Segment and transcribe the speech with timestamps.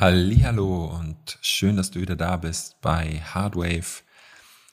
[0.00, 4.02] Hallo und schön, dass du wieder da bist bei Hardwave,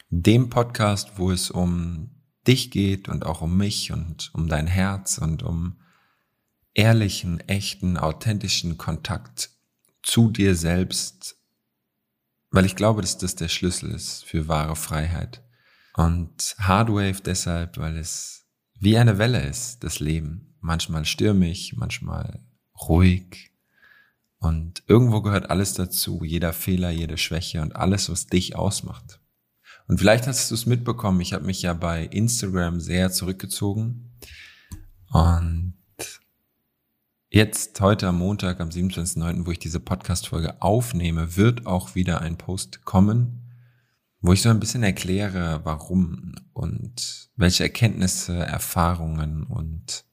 [0.10, 2.12] dem Podcast, wo es um
[2.48, 5.82] dich geht und auch um mich und um dein Herz und um
[6.74, 9.50] ehrlichen, echten, authentischen Kontakt
[10.02, 11.36] zu dir selbst,
[12.52, 15.44] weil ich glaube, dass das der Schlüssel ist für wahre Freiheit.
[15.96, 18.48] Und Hardwave deshalb, weil es
[18.80, 20.56] wie eine Welle ist, das Leben.
[20.62, 22.46] Manchmal stürmig, manchmal
[22.88, 23.52] ruhig,
[24.40, 29.20] und irgendwo gehört alles dazu, jeder Fehler, jede Schwäche und alles, was dich ausmacht.
[29.88, 34.12] Und vielleicht hast du es mitbekommen, ich habe mich ja bei Instagram sehr zurückgezogen.
[35.12, 35.74] Und
[37.30, 42.38] jetzt, heute am Montag, am 27.09., wo ich diese Podcast-Folge aufnehme, wird auch wieder ein
[42.38, 43.54] Post kommen,
[44.20, 50.04] wo ich so ein bisschen erkläre, warum und welche Erkenntnisse, Erfahrungen und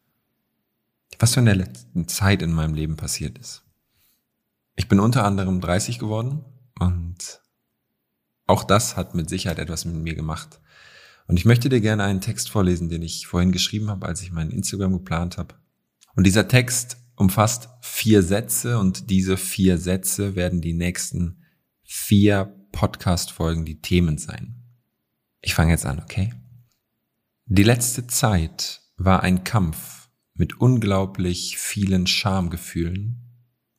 [1.19, 3.64] was so in der letzten Zeit in meinem Leben passiert ist.
[4.77, 6.45] Ich bin unter anderem 30 geworden
[6.81, 7.41] und
[8.47, 10.61] auch das hat mit Sicherheit etwas mit mir gemacht.
[11.27, 14.33] Und ich möchte dir gerne einen Text vorlesen, den ich vorhin geschrieben habe, als ich
[14.33, 15.55] meinen Instagram geplant habe.
[16.15, 21.45] Und dieser Text umfasst vier Sätze und diese vier Sätze werden die nächsten
[21.83, 24.63] vier Podcast-Folgen die Themen sein.
[25.41, 26.35] Ich fange jetzt an, okay?
[27.47, 33.24] Die letzte Zeit war ein Kampf mit unglaublich vielen Schamgefühlen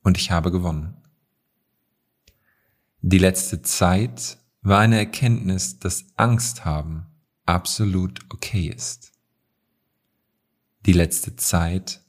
[0.06, 0.94] und ich habe gewonnen.
[3.00, 7.06] Die letzte Zeit war eine Erkenntnis, dass Angst haben
[7.44, 9.10] absolut okay ist.
[10.86, 12.04] Die letzte Zeit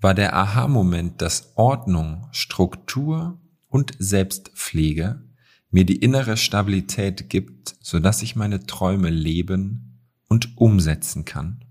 [0.00, 5.22] war der Aha-Moment, dass Ordnung, Struktur und Selbstpflege
[5.70, 11.62] mir die innere Stabilität gibt, so dass ich meine Träume leben und umsetzen kann.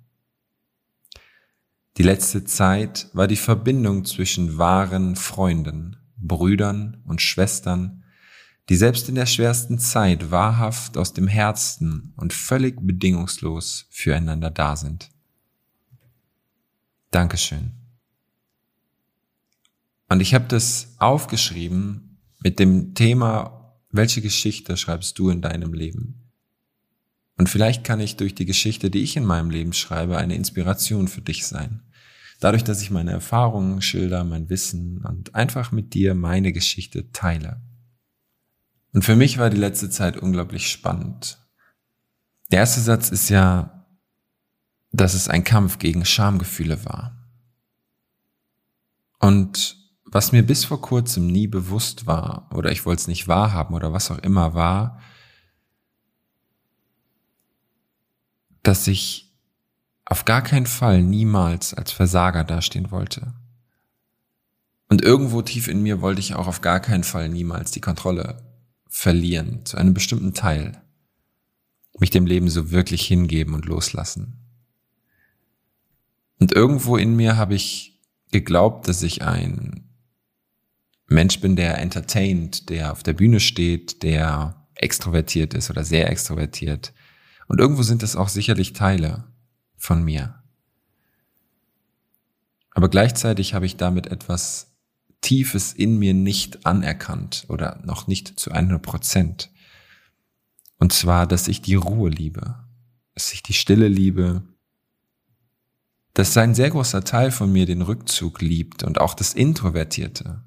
[1.97, 8.03] Die letzte Zeit war die Verbindung zwischen wahren Freunden, Brüdern und Schwestern,
[8.69, 14.75] die selbst in der schwersten Zeit wahrhaft aus dem Herzen und völlig bedingungslos füreinander da
[14.75, 15.09] sind.
[17.11, 17.73] Dankeschön.
[20.09, 26.22] Und ich habe das aufgeschrieben mit dem Thema, welche Geschichte schreibst du in deinem Leben?
[27.37, 31.07] Und vielleicht kann ich durch die Geschichte, die ich in meinem Leben schreibe, eine Inspiration
[31.07, 31.81] für dich sein.
[32.39, 37.61] Dadurch, dass ich meine Erfahrungen schilder, mein Wissen und einfach mit dir meine Geschichte teile.
[38.93, 41.39] Und für mich war die letzte Zeit unglaublich spannend.
[42.51, 43.87] Der erste Satz ist ja,
[44.91, 47.17] dass es ein Kampf gegen Schamgefühle war.
[49.19, 53.73] Und was mir bis vor kurzem nie bewusst war, oder ich wollte es nicht wahrhaben
[53.73, 54.99] oder was auch immer war,
[58.63, 59.31] dass ich
[60.05, 63.33] auf gar keinen Fall niemals als Versager dastehen wollte.
[64.89, 68.43] Und irgendwo tief in mir wollte ich auch auf gar keinen Fall niemals die Kontrolle
[68.87, 70.81] verlieren zu einem bestimmten Teil.
[71.99, 74.39] Mich dem Leben so wirklich hingeben und loslassen.
[76.39, 79.89] Und irgendwo in mir habe ich geglaubt, dass ich ein
[81.07, 86.93] Mensch bin, der entertaint, der auf der Bühne steht, der extrovertiert ist oder sehr extrovertiert,
[87.47, 89.25] und irgendwo sind es auch sicherlich Teile
[89.75, 90.43] von mir.
[92.71, 94.73] Aber gleichzeitig habe ich damit etwas
[95.21, 99.49] Tiefes in mir nicht anerkannt oder noch nicht zu 100 Prozent.
[100.79, 102.55] Und zwar, dass ich die Ruhe liebe,
[103.13, 104.43] dass ich die Stille liebe,
[106.13, 110.43] dass ein sehr großer Teil von mir den Rückzug liebt und auch das Introvertierte,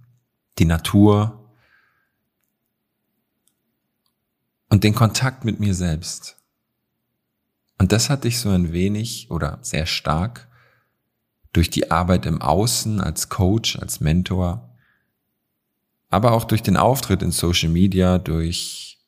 [0.59, 1.51] die Natur
[4.69, 6.36] und den Kontakt mit mir selbst.
[7.79, 10.49] Und das hatte ich so ein wenig oder sehr stark
[11.53, 14.77] durch die Arbeit im Außen als Coach, als Mentor,
[16.09, 18.99] aber auch durch den Auftritt in Social Media, durch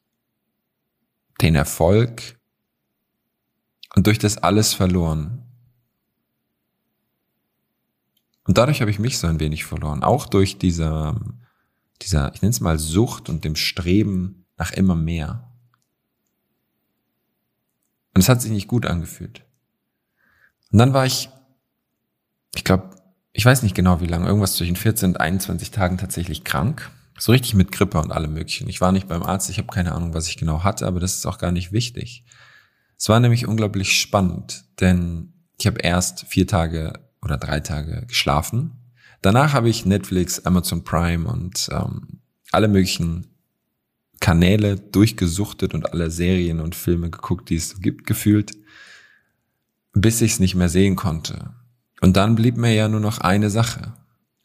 [1.41, 2.39] den Erfolg
[3.95, 5.45] und durch das alles verloren.
[8.45, 11.21] Und dadurch habe ich mich so ein wenig verloren, auch durch dieser,
[12.01, 15.48] dieser, ich nenne es mal Sucht und dem Streben nach immer mehr.
[18.19, 19.45] Und es hat sich nicht gut angefühlt.
[20.73, 21.31] Und dann war ich,
[22.57, 22.97] ich glaube,
[23.33, 26.91] ich weiß nicht genau wie lange, irgendwas zwischen 14 und 21 Tagen tatsächlich krank.
[27.17, 28.69] So richtig mit Grippe und allem möglichen.
[28.69, 31.15] Ich war nicht beim Arzt, ich habe keine Ahnung, was ich genau hatte, aber das
[31.15, 32.25] ist auch gar nicht wichtig.
[32.99, 38.73] Es war nämlich unglaublich spannend, denn ich habe erst vier Tage oder drei Tage geschlafen.
[39.23, 42.19] Danach habe ich Netflix, Amazon Prime und ähm,
[42.51, 43.38] alle möglichen
[44.21, 48.57] Kanäle durchgesuchtet und alle Serien und Filme geguckt, die es gibt, gefühlt,
[49.93, 51.55] bis ich es nicht mehr sehen konnte.
[52.01, 53.95] Und dann blieb mir ja nur noch eine Sache.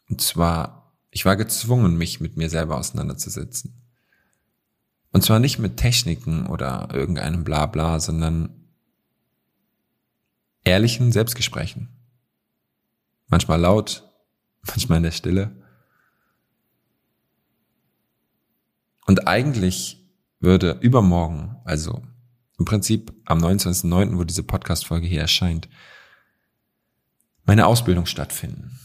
[0.08, 3.72] Und zwar, Ich war gezwungen, mich mit mir selber auseinanderzusetzen.
[5.12, 8.50] Und zwar nicht mit Techniken oder irgendeinem Blabla, sondern
[10.64, 11.88] ehrlichen Selbstgesprächen.
[13.28, 14.10] Manchmal laut,
[14.66, 15.52] manchmal in der Stille.
[19.06, 20.04] Und eigentlich
[20.40, 22.02] würde übermorgen, also
[22.58, 25.68] im Prinzip am 29.09., wo diese Podcast-Folge hier erscheint,
[27.44, 28.78] meine Ausbildung stattfinden.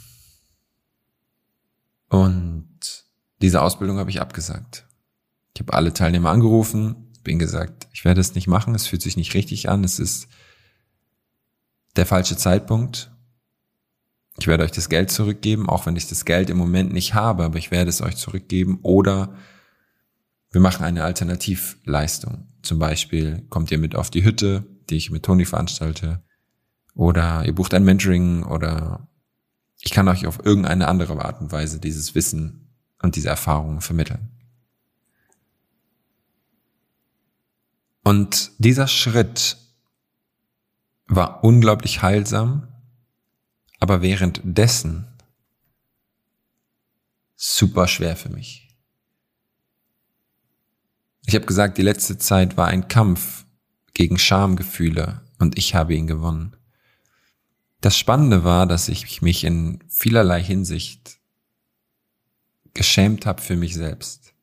[2.10, 3.06] Und
[3.42, 4.86] diese Ausbildung habe ich abgesagt.
[5.54, 9.18] Ich habe alle Teilnehmer angerufen, bin gesagt, ich werde es nicht machen, es fühlt sich
[9.18, 10.28] nicht richtig an, es ist
[11.96, 13.12] der falsche Zeitpunkt.
[14.40, 17.44] Ich werde euch das Geld zurückgeben, auch wenn ich das Geld im Moment nicht habe,
[17.44, 19.36] aber ich werde es euch zurückgeben oder
[20.52, 22.48] wir machen eine Alternativleistung.
[22.62, 26.24] Zum Beispiel kommt ihr mit auf die Hütte, die ich mit Toni veranstalte,
[26.96, 29.08] oder ihr bucht ein Mentoring oder
[29.82, 34.32] ich kann euch auf irgendeine andere Art und Weise dieses Wissen und diese Erfahrungen vermitteln.
[38.04, 39.58] Und dieser Schritt
[41.06, 42.68] war unglaublich heilsam,
[43.80, 45.08] aber währenddessen
[47.36, 48.69] super schwer für mich.
[51.26, 53.46] Ich habe gesagt, die letzte Zeit war ein Kampf
[53.94, 56.56] gegen Schamgefühle und ich habe ihn gewonnen.
[57.82, 61.20] Das Spannende war, dass ich mich in vielerlei Hinsicht
[62.74, 64.34] geschämt habe für mich selbst.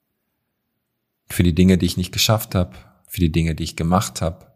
[1.28, 2.76] Für die Dinge, die ich nicht geschafft habe,
[3.08, 4.46] für die Dinge, die ich gemacht habe,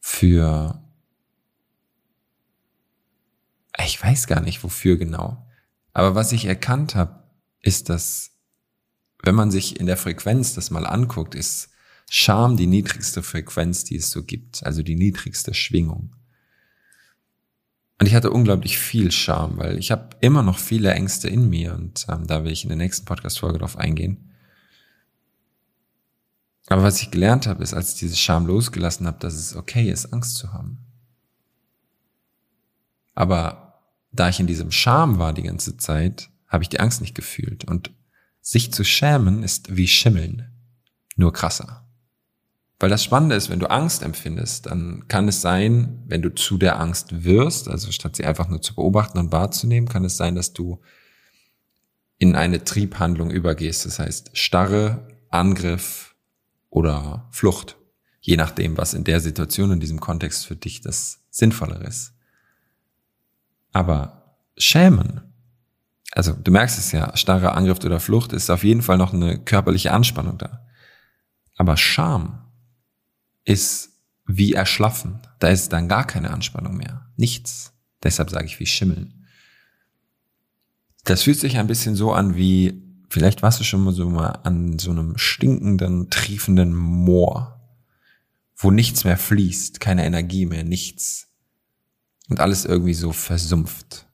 [0.00, 0.82] für
[3.84, 5.46] ich weiß gar nicht wofür genau.
[5.92, 7.22] Aber was ich erkannt habe,
[7.60, 8.37] ist, dass
[9.22, 11.70] wenn man sich in der Frequenz das mal anguckt, ist
[12.10, 16.14] Scham die niedrigste Frequenz, die es so gibt, also die niedrigste Schwingung.
[18.00, 21.74] Und ich hatte unglaublich viel Scham, weil ich habe immer noch viele Ängste in mir
[21.74, 24.32] und ähm, da will ich in der nächsten Podcast-Folge drauf eingehen.
[26.68, 29.90] Aber was ich gelernt habe, ist, als ich diese Scham losgelassen habe, dass es okay
[29.90, 30.78] ist, Angst zu haben.
[33.14, 33.82] Aber
[34.12, 37.64] da ich in diesem Scham war die ganze Zeit, habe ich die Angst nicht gefühlt.
[37.64, 37.90] Und
[38.48, 40.50] sich zu schämen ist wie Schimmeln,
[41.16, 41.86] nur krasser.
[42.78, 46.56] Weil das Spannende ist, wenn du Angst empfindest, dann kann es sein, wenn du zu
[46.56, 50.34] der Angst wirst, also statt sie einfach nur zu beobachten und wahrzunehmen, kann es sein,
[50.34, 50.80] dass du
[52.16, 53.84] in eine Triebhandlung übergehst.
[53.84, 56.14] Das heißt Starre, Angriff
[56.70, 57.76] oder Flucht.
[58.18, 62.14] Je nachdem, was in der Situation, in diesem Kontext für dich das Sinnvollere ist.
[63.72, 65.27] Aber Schämen,
[66.12, 69.38] also du merkst es ja, starrer Angriff oder Flucht ist auf jeden Fall noch eine
[69.38, 70.66] körperliche Anspannung da.
[71.56, 72.44] Aber Scham
[73.44, 73.90] ist
[74.26, 75.20] wie erschlaffen.
[75.38, 77.06] Da ist dann gar keine Anspannung mehr.
[77.16, 77.72] Nichts.
[78.02, 79.26] Deshalb sage ich wie Schimmeln.
[81.04, 84.40] Das fühlt sich ein bisschen so an wie, vielleicht warst du schon mal so mal
[84.44, 87.60] an so einem stinkenden, triefenden Moor,
[88.56, 91.28] wo nichts mehr fließt, keine Energie mehr, nichts.
[92.28, 94.07] Und alles irgendwie so versumpft.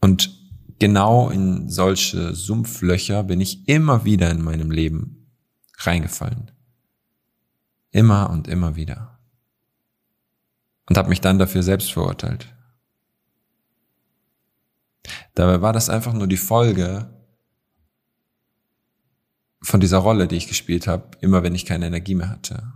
[0.00, 0.38] Und
[0.78, 5.32] genau in solche Sumpflöcher bin ich immer wieder in meinem Leben
[5.78, 6.50] reingefallen.
[7.90, 9.18] Immer und immer wieder.
[10.88, 12.54] Und habe mich dann dafür selbst verurteilt.
[15.34, 17.14] Dabei war das einfach nur die Folge
[19.62, 22.72] von dieser Rolle, die ich gespielt habe, immer wenn ich keine Energie mehr hatte.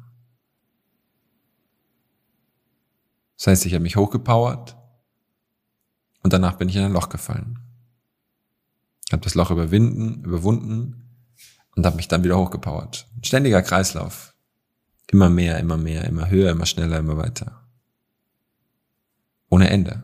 [3.36, 4.76] Das heißt, ich habe mich hochgepowert
[6.22, 7.58] und danach bin ich in ein Loch gefallen.
[9.06, 11.02] Ich habe das Loch überwinden, überwunden
[11.76, 13.08] und habe mich dann wieder hochgepowert.
[13.22, 14.34] ständiger Kreislauf.
[15.08, 17.68] Immer mehr, immer mehr, immer höher, immer schneller, immer weiter.
[19.50, 20.02] Ohne Ende.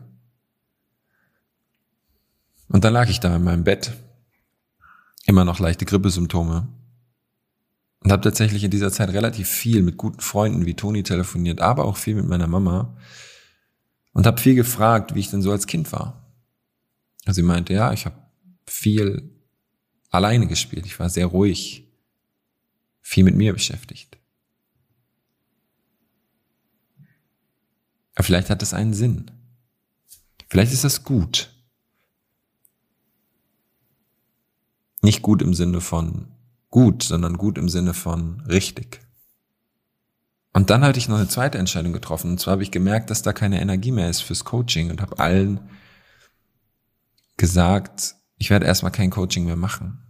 [2.67, 3.93] Und dann lag ich da in meinem Bett,
[5.25, 6.67] immer noch leichte Grippesymptome
[8.01, 11.85] und habe tatsächlich in dieser Zeit relativ viel mit guten Freunden wie Toni telefoniert, aber
[11.85, 12.95] auch viel mit meiner Mama
[14.19, 16.29] und habe viel gefragt, wie ich denn so als Kind war.
[17.23, 18.17] Also sie meinte, ja, ich habe
[18.67, 19.33] viel
[20.09, 20.85] alleine gespielt.
[20.85, 21.87] Ich war sehr ruhig,
[22.99, 24.17] viel mit mir beschäftigt.
[28.13, 29.31] Aber vielleicht hat es einen Sinn.
[30.49, 31.49] Vielleicht ist das gut.
[35.01, 36.27] Nicht gut im Sinne von
[36.69, 38.99] gut, sondern gut im Sinne von richtig.
[40.59, 42.31] Und dann hatte ich noch eine zweite Entscheidung getroffen.
[42.31, 45.17] Und zwar habe ich gemerkt, dass da keine Energie mehr ist fürs Coaching und habe
[45.17, 45.69] allen
[47.37, 50.03] gesagt, ich werde erstmal kein Coaching mehr machen.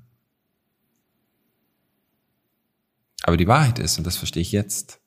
[3.22, 5.00] Aber die Wahrheit ist, und das verstehe ich jetzt,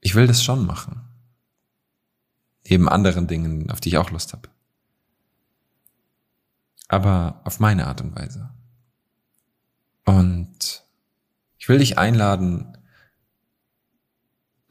[0.00, 1.02] ich will das schon machen.
[2.68, 4.48] neben anderen Dingen, auf die ich auch Lust habe.
[6.86, 8.50] Aber auf meine Art und Weise.
[10.04, 10.81] Und
[11.62, 12.76] ich will dich einladen,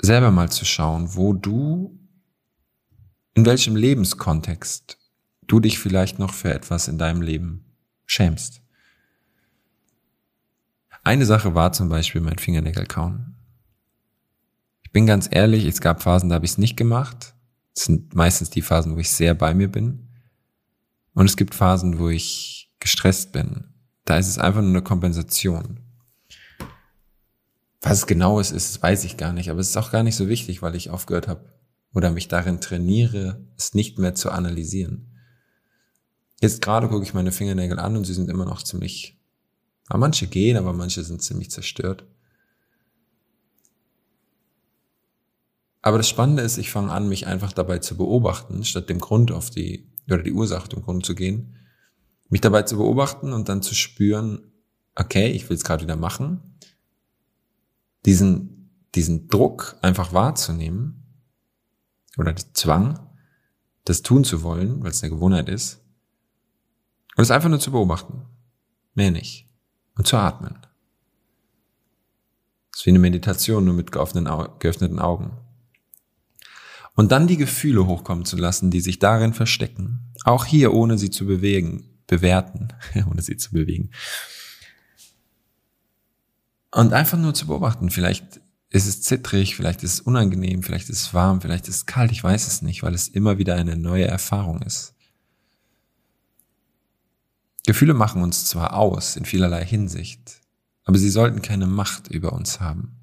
[0.02, 1.98] selber mal zu schauen, wo du,
[3.34, 4.98] in welchem Lebenskontext
[5.48, 7.64] du dich vielleicht noch für etwas in deinem Leben
[8.06, 8.62] schämst.
[11.02, 13.38] Eine Sache war zum Beispiel mein Fingernägel kauen.
[14.84, 17.36] Ich bin ganz ehrlich, es gab Phasen, da habe ich es nicht gemacht.
[17.74, 20.10] Es sind meistens die Phasen, wo ich sehr bei mir bin.
[21.14, 23.74] Und es gibt Phasen, wo ich gestresst bin.
[24.04, 25.81] Da ist es einfach nur eine Kompensation.
[27.82, 29.50] Was es genau ist, ist, weiß ich gar nicht.
[29.50, 31.50] Aber es ist auch gar nicht so wichtig, weil ich aufgehört habe
[31.94, 35.18] oder mich darin trainiere, es nicht mehr zu analysieren.
[36.40, 39.20] Jetzt gerade gucke ich meine Fingernägel an und sie sind immer noch ziemlich,
[39.88, 42.06] aber manche gehen, aber manche sind ziemlich zerstört.
[45.82, 49.32] Aber das Spannende ist, ich fange an, mich einfach dabei zu beobachten, statt dem Grund
[49.32, 51.58] auf die, oder die Ursache dem Grund zu gehen,
[52.30, 54.52] mich dabei zu beobachten und dann zu spüren,
[54.96, 56.51] okay, ich will es gerade wieder machen,
[58.06, 61.04] diesen, diesen Druck einfach wahrzunehmen
[62.18, 63.00] oder den Zwang,
[63.86, 65.82] das tun zu wollen, weil es eine Gewohnheit ist,
[67.16, 68.24] und es einfach nur zu beobachten.
[68.94, 69.48] Mehr nicht.
[69.96, 70.58] Und zu atmen.
[72.72, 75.38] Das ist wie eine Meditation, nur mit geöffneten Augen.
[76.96, 80.14] Und dann die Gefühle hochkommen zu lassen, die sich darin verstecken.
[80.24, 82.70] Auch hier, ohne sie zu bewegen, bewerten,
[83.10, 83.92] ohne sie zu bewegen.
[86.74, 87.90] Und einfach nur zu beobachten.
[87.90, 91.86] Vielleicht ist es zittrig, vielleicht ist es unangenehm, vielleicht ist es warm, vielleicht ist es
[91.86, 94.96] kalt, ich weiß es nicht, weil es immer wieder eine neue Erfahrung ist.
[97.66, 100.42] Gefühle machen uns zwar aus in vielerlei Hinsicht,
[100.86, 102.98] aber sie sollten keine Macht über uns haben.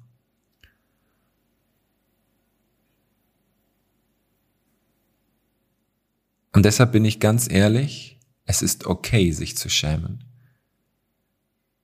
[6.51, 10.23] Und deshalb bin ich ganz ehrlich, es ist okay, sich zu schämen.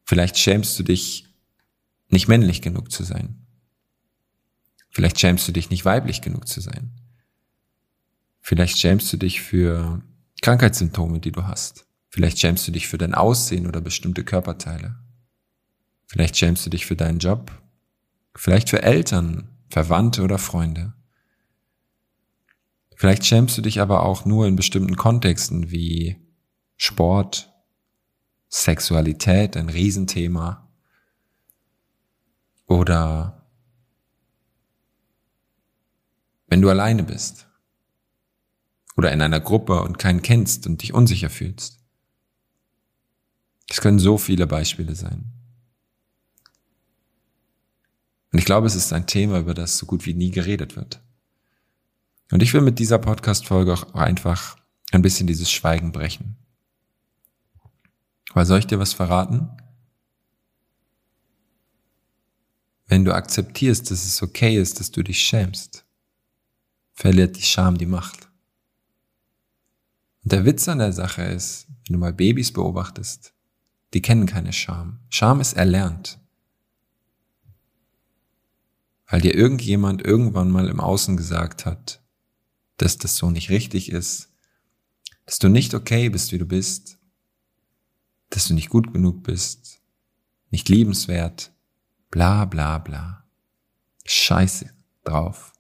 [0.04, 1.28] Vielleicht schämst du dich,
[2.10, 3.46] nicht männlich genug zu sein.
[4.90, 6.92] Vielleicht schämst du dich, nicht weiblich genug zu sein.
[8.42, 10.02] Vielleicht schämst du dich für
[10.42, 11.86] Krankheitssymptome, die du hast.
[12.10, 14.96] Vielleicht schämst du dich für dein Aussehen oder bestimmte Körperteile.
[16.08, 17.52] Vielleicht schämst du dich für deinen Job.
[18.36, 20.94] Vielleicht für Eltern, Verwandte oder Freunde.
[22.96, 26.16] Vielleicht schämst du dich aber auch nur in bestimmten Kontexten wie
[26.78, 27.52] Sport,
[28.48, 30.65] Sexualität, ein Riesenthema,
[32.68, 33.46] oder
[36.48, 37.48] wenn du alleine bist
[38.96, 41.80] oder in einer Gruppe und keinen kennst und dich unsicher fühlst.
[43.70, 45.32] Es können so viele Beispiele sein.
[48.32, 51.02] Und ich glaube, es ist ein Thema, über das so gut wie nie geredet wird.
[52.32, 54.58] Und ich will mit dieser Podcast-Folge auch einfach
[54.92, 56.38] ein bisschen dieses Schweigen brechen.
[58.34, 59.50] Weil soll ich dir was verraten?
[62.88, 65.86] Wenn du akzeptierst, dass es okay ist, dass du dich schämst,
[66.94, 68.30] verliert die Scham die Macht.
[70.24, 73.34] Und der Witz an der Sache ist, wenn du mal Babys beobachtest,
[73.94, 75.00] die kennen keine Scham.
[75.10, 76.20] Scham ist erlernt.
[79.08, 82.02] Weil dir irgendjemand irgendwann mal im Außen gesagt hat,
[82.78, 84.30] dass das so nicht richtig ist,
[85.26, 86.98] dass du nicht okay bist, wie du bist,
[88.30, 89.82] dass du nicht gut genug bist,
[90.50, 91.52] nicht liebenswert,
[92.16, 93.26] bla bla bla.
[94.06, 94.70] Scheiße
[95.04, 95.52] drauf.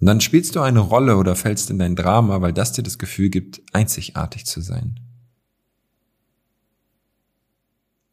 [0.00, 2.98] Und dann spielst du eine Rolle oder fällst in dein Drama, weil das dir das
[2.98, 4.98] Gefühl gibt, einzigartig zu sein.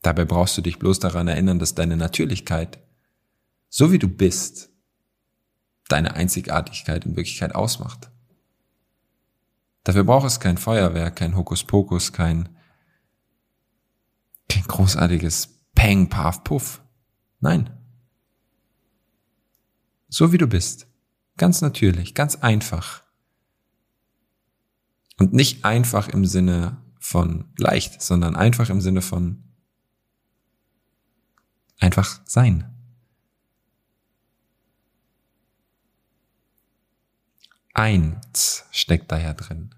[0.04, 2.78] Dabei brauchst du dich bloß daran erinnern, dass deine Natürlichkeit,
[3.68, 4.70] so wie du bist,
[5.88, 8.12] deine Einzigartigkeit in Wirklichkeit ausmacht.
[9.84, 12.48] Dafür braucht es kein Feuerwerk, kein Hokuspokus, kein,
[14.50, 16.85] kein großartiges Peng, Paf, Puff.
[17.46, 17.70] Nein.
[20.10, 20.88] So wie du bist.
[21.38, 23.04] Ganz natürlich, ganz einfach.
[25.20, 29.44] Und nicht einfach im Sinne von leicht, sondern einfach im Sinne von
[31.78, 32.74] Einfach sein.
[37.76, 39.76] Eins steckt da ja drin.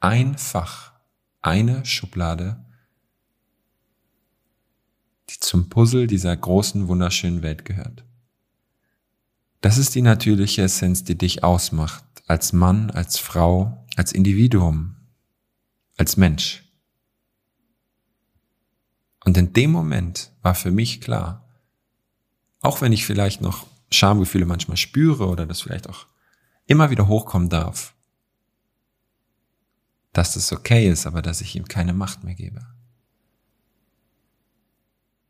[0.00, 0.94] Einfach
[1.42, 2.64] eine Schublade,
[5.32, 8.04] die zum Puzzle dieser großen, wunderschönen Welt gehört.
[9.60, 14.96] Das ist die natürliche Essenz, die dich ausmacht, als Mann, als Frau, als Individuum,
[15.96, 16.64] als Mensch.
[19.24, 21.48] Und in dem Moment war für mich klar,
[22.60, 26.06] auch wenn ich vielleicht noch Schamgefühle manchmal spüre oder das vielleicht auch
[26.66, 27.94] immer wieder hochkommen darf,
[30.12, 32.66] dass das okay ist, aber dass ich ihm keine Macht mehr gebe.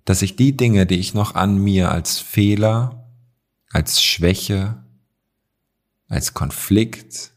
[0.05, 3.09] Dass ich die Dinge, die ich noch an mir als Fehler,
[3.71, 4.83] als Schwäche,
[6.09, 7.33] als Konflikt,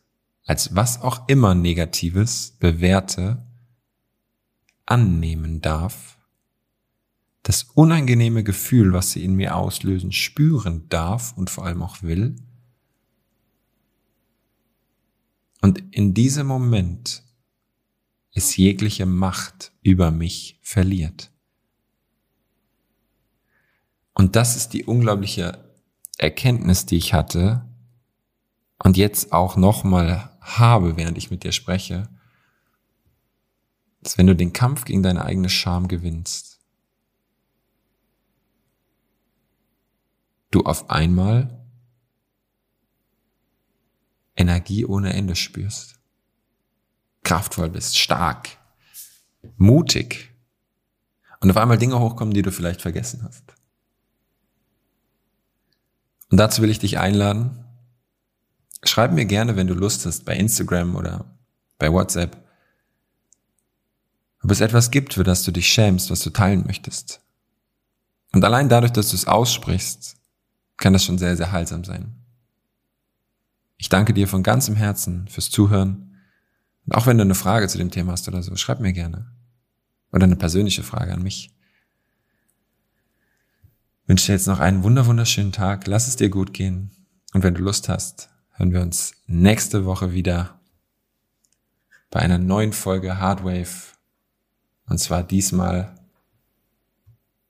[0.45, 3.45] als was auch immer Negatives bewerte,
[4.85, 6.17] annehmen darf,
[7.43, 12.35] das unangenehme Gefühl, was sie in mir auslösen, spüren darf und vor allem auch will.
[15.61, 17.23] Und in diesem Moment
[18.31, 21.31] es jegliche Macht über mich verliert.
[24.15, 25.59] Und das ist die unglaubliche
[26.17, 27.65] Erkenntnis, die ich hatte
[28.81, 32.07] und jetzt auch nochmal habe, während ich mit dir spreche,
[34.01, 36.59] dass wenn du den Kampf gegen deine eigene Scham gewinnst,
[40.51, 41.65] du auf einmal
[44.37, 45.99] Energie ohne Ende spürst,
[47.23, 48.57] kraftvoll bist, stark,
[49.57, 50.31] mutig
[51.41, 53.54] und auf einmal Dinge hochkommen, die du vielleicht vergessen hast.
[56.29, 57.63] Und dazu will ich dich einladen.
[58.83, 61.25] Schreib mir gerne, wenn du Lust hast, bei Instagram oder
[61.77, 62.37] bei WhatsApp,
[64.43, 67.21] ob es etwas gibt, für das du dich schämst, was du teilen möchtest.
[68.31, 70.17] Und allein dadurch, dass du es aussprichst,
[70.77, 72.15] kann das schon sehr, sehr heilsam sein.
[73.77, 76.17] Ich danke dir von ganzem Herzen fürs Zuhören.
[76.85, 79.31] Und auch wenn du eine Frage zu dem Thema hast oder so, schreib mir gerne.
[80.11, 81.54] Oder eine persönliche Frage an mich.
[84.07, 85.87] Wünsche dir jetzt noch einen wunder wunderschönen Tag.
[85.87, 86.91] Lass es dir gut gehen.
[87.33, 90.59] Und wenn du Lust hast, hören wir uns nächste Woche wieder
[92.11, 93.95] bei einer neuen Folge Hardwave.
[94.87, 95.95] Und zwar diesmal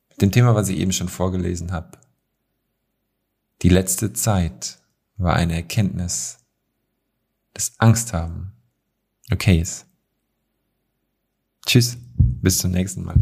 [0.09, 1.97] mit dem Thema, was ich eben schon vorgelesen habe.
[3.61, 4.79] Die letzte Zeit
[5.17, 6.39] war eine Erkenntnis,
[7.53, 8.55] dass Angst haben
[9.31, 9.85] okay ist.
[11.65, 13.19] Tschüss, bis zum nächsten Mal.